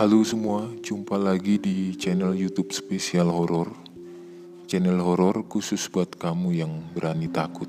Halo 0.00 0.24
semua, 0.24 0.64
jumpa 0.80 1.20
lagi 1.20 1.60
di 1.60 1.92
channel 1.92 2.32
YouTube 2.32 2.72
spesial 2.72 3.28
horor. 3.28 3.68
Channel 4.64 4.96
horor 4.96 5.44
khusus 5.44 5.92
buat 5.92 6.16
kamu 6.16 6.56
yang 6.56 6.72
berani 6.96 7.28
takut. 7.28 7.68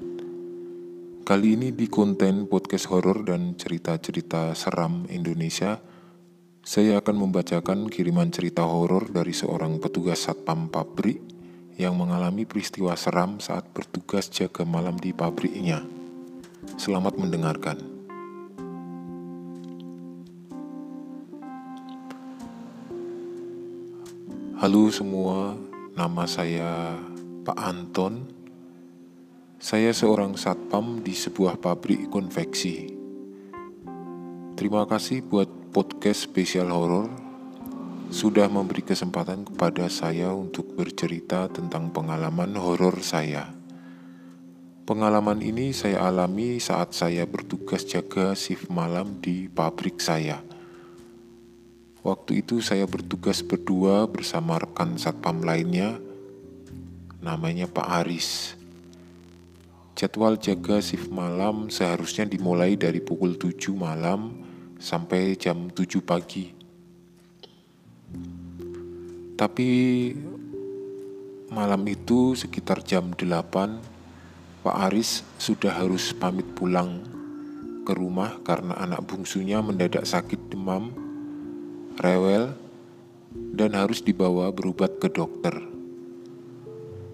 Kali 1.27 1.59
ini 1.59 1.75
di 1.75 1.91
konten 1.91 2.47
podcast 2.47 2.87
horor 2.87 3.27
dan 3.27 3.59
cerita-cerita 3.59 4.55
seram 4.55 5.03
Indonesia, 5.11 5.83
saya 6.63 7.03
akan 7.03 7.19
membacakan 7.19 7.91
kiriman 7.91 8.31
cerita 8.31 8.63
horor 8.63 9.11
dari 9.11 9.35
seorang 9.35 9.83
petugas 9.83 10.23
satpam 10.23 10.71
pabrik 10.71 11.19
yang 11.75 11.99
mengalami 11.99 12.47
peristiwa 12.47 12.95
seram 12.95 13.43
saat 13.43 13.67
bertugas 13.75 14.31
jaga 14.31 14.63
malam 14.63 14.95
di 14.95 15.11
pabriknya. 15.11 15.83
Selamat 16.79 17.11
mendengarkan. 17.19 18.00
Halo 24.61 24.93
semua, 24.93 25.57
nama 25.97 26.29
saya 26.29 26.93
Pak 27.41 27.57
Anton. 27.57 28.29
Saya 29.57 29.89
seorang 29.89 30.37
satpam 30.37 31.01
di 31.01 31.17
sebuah 31.17 31.57
pabrik 31.57 32.13
konveksi. 32.13 32.93
Terima 34.53 34.85
kasih 34.85 35.25
buat 35.25 35.49
podcast 35.73 36.29
spesial 36.29 36.69
horor 36.69 37.09
sudah 38.13 38.45
memberi 38.53 38.85
kesempatan 38.85 39.49
kepada 39.49 39.89
saya 39.89 40.29
untuk 40.29 40.77
bercerita 40.77 41.49
tentang 41.49 41.89
pengalaman 41.89 42.53
horor 42.53 43.01
saya. 43.01 43.49
Pengalaman 44.85 45.41
ini 45.41 45.73
saya 45.73 46.05
alami 46.05 46.61
saat 46.61 46.93
saya 46.93 47.25
bertugas 47.25 47.81
jaga 47.81 48.37
shift 48.37 48.69
malam 48.69 49.17
di 49.25 49.49
pabrik 49.49 49.97
saya. 49.97 50.50
Waktu 52.01 52.41
itu 52.41 52.65
saya 52.65 52.89
bertugas 52.89 53.45
berdua 53.45 54.09
bersama 54.09 54.57
rekan 54.57 54.97
satpam 54.97 55.45
lainnya, 55.45 56.01
namanya 57.21 57.69
Pak 57.69 57.87
Aris. 58.01 58.57
Jadwal 59.93 60.41
jaga 60.41 60.81
shift 60.81 61.13
malam 61.13 61.69
seharusnya 61.69 62.25
dimulai 62.25 62.73
dari 62.73 62.97
pukul 63.05 63.37
7 63.37 63.77
malam 63.77 64.33
sampai 64.81 65.37
jam 65.37 65.69
7 65.69 66.01
pagi. 66.01 66.49
Tapi 69.37 69.69
malam 71.53 71.85
itu 71.85 72.33
sekitar 72.33 72.81
jam 72.81 73.13
8, 73.13 74.65
Pak 74.65 74.77
Aris 74.89 75.21
sudah 75.37 75.77
harus 75.77 76.17
pamit 76.17 76.49
pulang 76.57 77.05
ke 77.85 77.93
rumah 77.93 78.41
karena 78.41 78.73
anak 78.81 79.05
bungsunya 79.05 79.61
mendadak 79.61 80.01
sakit 80.01 80.49
demam 80.49 81.10
rewel, 81.99 82.55
dan 83.55 83.75
harus 83.75 84.03
dibawa 84.03 84.51
berobat 84.51 84.99
ke 84.99 85.11
dokter. 85.11 85.55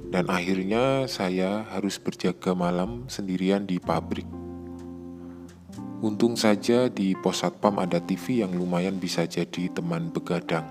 Dan 0.08 0.32
akhirnya 0.32 1.06
saya 1.12 1.68
harus 1.68 2.00
berjaga 2.00 2.56
malam 2.56 3.06
sendirian 3.12 3.68
di 3.68 3.78
pabrik. 3.78 4.28
Untung 5.98 6.38
saja 6.38 6.88
di 6.88 7.18
pos 7.18 7.42
satpam 7.42 7.82
ada 7.82 7.98
TV 7.98 8.46
yang 8.46 8.54
lumayan 8.54 9.02
bisa 9.02 9.26
jadi 9.26 9.68
teman 9.74 10.14
begadang. 10.14 10.64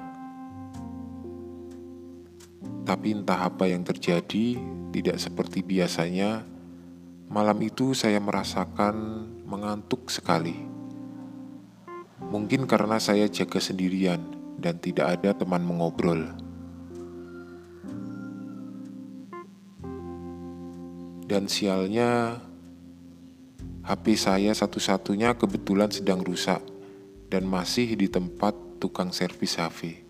Tapi 2.87 3.11
entah 3.11 3.51
apa 3.51 3.67
yang 3.67 3.83
terjadi, 3.83 4.55
tidak 4.95 5.19
seperti 5.19 5.67
biasanya. 5.67 6.47
Malam 7.27 7.59
itu 7.67 7.91
saya 7.91 8.23
merasakan 8.23 9.27
mengantuk 9.43 10.07
sekali. 10.07 10.76
Mungkin 12.27 12.67
karena 12.67 12.99
saya 12.99 13.31
jaga 13.31 13.63
sendirian 13.63 14.19
dan 14.59 14.83
tidak 14.83 15.21
ada 15.21 15.31
teman 15.37 15.63
mengobrol. 15.63 16.27
Dan 21.27 21.51
sialnya, 21.51 22.39
HP 23.87 24.19
saya 24.19 24.55
satu-satunya 24.55 25.35
kebetulan 25.39 25.91
sedang 25.91 26.23
rusak 26.23 26.63
dan 27.31 27.47
masih 27.47 27.99
di 27.99 28.07
tempat 28.07 28.55
tukang 28.79 29.11
servis 29.11 29.59
HP. 29.59 30.07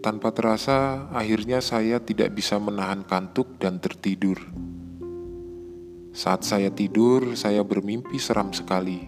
Tanpa 0.00 0.30
terasa, 0.30 1.10
akhirnya 1.10 1.58
saya 1.58 1.98
tidak 1.98 2.32
bisa 2.32 2.56
menahan 2.62 3.02
kantuk 3.02 3.58
dan 3.58 3.82
tertidur. 3.82 4.65
Saat 6.16 6.48
saya 6.48 6.72
tidur, 6.72 7.36
saya 7.36 7.60
bermimpi 7.60 8.16
seram 8.16 8.48
sekali. 8.48 9.04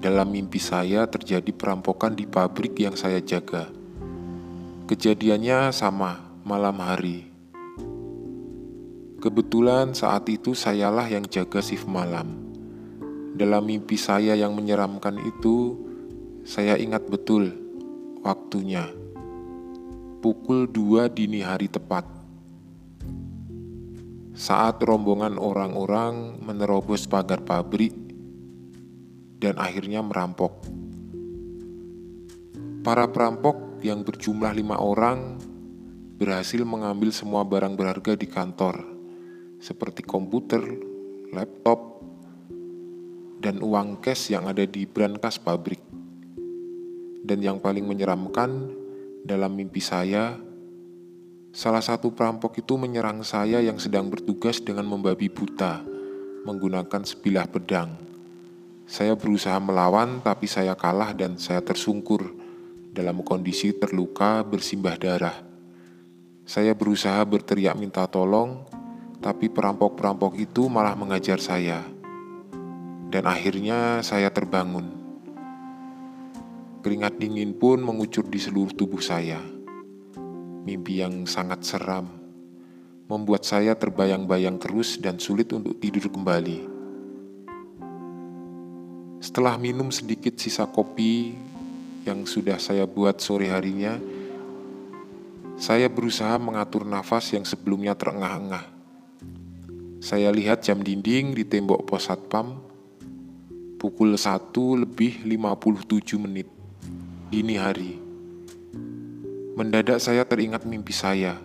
Dalam 0.00 0.32
mimpi 0.32 0.56
saya 0.56 1.04
terjadi 1.04 1.52
perampokan 1.52 2.16
di 2.16 2.24
pabrik 2.24 2.80
yang 2.80 2.96
saya 2.96 3.20
jaga. 3.20 3.68
Kejadiannya 4.88 5.68
sama 5.68 6.32
malam 6.48 6.80
hari. 6.80 7.28
Kebetulan 9.20 9.92
saat 9.92 10.24
itu 10.32 10.56
sayalah 10.56 11.04
yang 11.12 11.28
jaga 11.28 11.60
shift 11.60 11.84
malam. 11.84 12.40
Dalam 13.36 13.68
mimpi 13.68 14.00
saya 14.00 14.32
yang 14.32 14.56
menyeramkan 14.56 15.20
itu, 15.28 15.76
saya 16.40 16.80
ingat 16.80 17.04
betul 17.04 17.52
waktunya. 18.24 18.88
Pukul 20.24 20.72
2 20.72 21.04
dini 21.12 21.44
hari 21.44 21.68
tepat 21.68 22.15
saat 24.36 24.84
rombongan 24.84 25.40
orang-orang 25.40 26.36
menerobos 26.44 27.08
pagar 27.08 27.40
pabrik 27.40 27.96
dan 29.40 29.56
akhirnya 29.56 30.04
merampok. 30.04 30.60
Para 32.84 33.08
perampok 33.08 33.80
yang 33.80 34.04
berjumlah 34.04 34.52
lima 34.52 34.76
orang 34.76 35.40
berhasil 36.20 36.60
mengambil 36.68 37.16
semua 37.16 37.48
barang 37.48 37.80
berharga 37.80 38.12
di 38.12 38.28
kantor, 38.28 38.84
seperti 39.56 40.04
komputer, 40.04 40.60
laptop, 41.32 42.04
dan 43.40 43.64
uang 43.64 44.04
cash 44.04 44.36
yang 44.36 44.44
ada 44.44 44.68
di 44.68 44.84
brankas 44.84 45.40
pabrik. 45.40 45.80
Dan 47.26 47.40
yang 47.40 47.58
paling 47.58 47.88
menyeramkan 47.88 48.70
dalam 49.24 49.56
mimpi 49.56 49.80
saya 49.82 50.45
Salah 51.56 51.80
satu 51.80 52.12
perampok 52.12 52.60
itu 52.60 52.76
menyerang 52.76 53.24
saya 53.24 53.64
yang 53.64 53.80
sedang 53.80 54.12
bertugas 54.12 54.60
dengan 54.60 54.84
membabi 54.84 55.32
buta, 55.32 55.80
menggunakan 56.44 57.00
sebilah 57.00 57.48
pedang. 57.48 57.96
Saya 58.84 59.16
berusaha 59.16 59.56
melawan, 59.56 60.20
tapi 60.20 60.44
saya 60.44 60.76
kalah 60.76 61.16
dan 61.16 61.40
saya 61.40 61.64
tersungkur 61.64 62.28
dalam 62.92 63.24
kondisi 63.24 63.72
terluka 63.72 64.44
bersimbah 64.44 65.00
darah. 65.00 65.32
Saya 66.44 66.76
berusaha 66.76 67.24
berteriak 67.24 67.72
minta 67.80 68.04
tolong, 68.04 68.60
tapi 69.24 69.48
perampok-perampok 69.48 70.36
itu 70.36 70.68
malah 70.68 70.92
mengajar 70.92 71.40
saya. 71.40 71.80
Dan 73.08 73.24
akhirnya 73.24 74.04
saya 74.04 74.28
terbangun. 74.28 74.92
Keringat 76.84 77.16
dingin 77.16 77.56
pun 77.56 77.80
mengucur 77.80 78.28
di 78.28 78.36
seluruh 78.36 78.76
tubuh 78.76 79.00
saya 79.00 79.55
mimpi 80.66 80.98
yang 80.98 81.30
sangat 81.30 81.62
seram, 81.62 82.10
membuat 83.06 83.46
saya 83.46 83.78
terbayang-bayang 83.78 84.58
terus 84.58 84.98
dan 84.98 85.22
sulit 85.22 85.54
untuk 85.54 85.78
tidur 85.78 86.10
kembali. 86.10 86.74
Setelah 89.22 89.54
minum 89.62 89.94
sedikit 89.94 90.34
sisa 90.42 90.66
kopi 90.66 91.38
yang 92.02 92.26
sudah 92.26 92.58
saya 92.58 92.82
buat 92.82 93.22
sore 93.22 93.46
harinya, 93.46 93.94
saya 95.54 95.86
berusaha 95.86 96.34
mengatur 96.42 96.82
nafas 96.82 97.30
yang 97.30 97.46
sebelumnya 97.46 97.94
terengah-engah. 97.94 98.66
Saya 100.02 100.34
lihat 100.34 100.66
jam 100.66 100.82
dinding 100.82 101.32
di 101.32 101.46
tembok 101.46 101.86
pos 101.86 102.10
satpam 102.10 102.58
pukul 103.78 104.18
1 104.18 104.50
lebih 104.82 105.22
57 105.22 106.18
menit 106.18 106.50
dini 107.30 107.54
hari. 107.54 108.05
Mendadak 109.56 110.04
saya 110.04 110.20
teringat 110.28 110.68
mimpi 110.68 110.92
saya. 110.92 111.40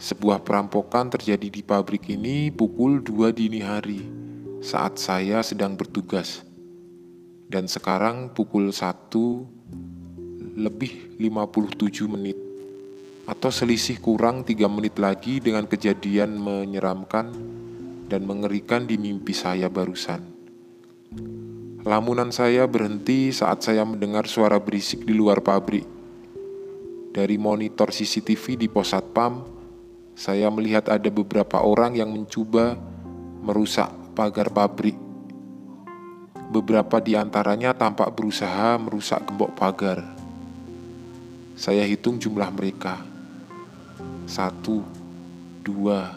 Sebuah 0.00 0.40
perampokan 0.40 1.12
terjadi 1.12 1.52
di 1.52 1.60
pabrik 1.60 2.08
ini 2.08 2.48
pukul 2.48 3.04
2 3.04 3.28
dini 3.36 3.60
hari 3.60 4.08
saat 4.64 4.96
saya 4.96 5.44
sedang 5.44 5.76
bertugas. 5.76 6.40
Dan 7.44 7.68
sekarang 7.68 8.32
pukul 8.32 8.72
1 8.72 9.12
lebih 10.56 11.20
57 11.20 12.08
menit 12.08 12.40
atau 13.28 13.52
selisih 13.52 14.00
kurang 14.00 14.40
3 14.40 14.56
menit 14.72 14.96
lagi 14.96 15.44
dengan 15.44 15.68
kejadian 15.68 16.40
menyeramkan 16.40 17.36
dan 18.08 18.24
mengerikan 18.24 18.88
di 18.88 18.96
mimpi 18.96 19.36
saya 19.36 19.68
barusan. 19.68 20.24
Lamunan 21.84 22.32
saya 22.32 22.64
berhenti 22.64 23.28
saat 23.28 23.60
saya 23.60 23.84
mendengar 23.84 24.24
suara 24.24 24.56
berisik 24.56 25.04
di 25.04 25.12
luar 25.12 25.44
pabrik 25.44 25.99
dari 27.10 27.36
monitor 27.36 27.90
CCTV 27.90 28.58
di 28.60 28.66
pos 28.70 28.94
satpam, 28.94 29.42
saya 30.14 30.48
melihat 30.48 30.90
ada 30.90 31.10
beberapa 31.10 31.62
orang 31.62 31.98
yang 31.98 32.10
mencoba 32.10 32.78
merusak 33.40 33.88
pagar 34.14 34.52
pabrik 34.52 35.10
Beberapa 36.50 36.98
di 36.98 37.14
antaranya 37.14 37.70
tampak 37.70 38.10
berusaha 38.10 38.74
merusak 38.74 39.22
gembok 39.22 39.54
pagar. 39.54 40.02
Saya 41.54 41.86
hitung 41.86 42.18
jumlah 42.18 42.50
mereka. 42.50 42.98
Satu, 44.26 44.82
dua, 45.62 46.10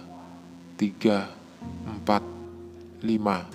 tiga, 0.73 1.29
empat, 1.85 2.25
lima. 3.05 3.45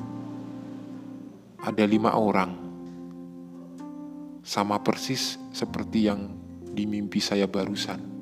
Ada 1.58 1.82
lima 1.82 2.14
orang. 2.14 2.54
Sama 4.46 4.78
persis 4.78 5.34
seperti 5.50 6.06
yang 6.06 6.30
di 6.78 6.86
mimpi 6.86 7.18
saya 7.18 7.50
barusan. 7.50 8.17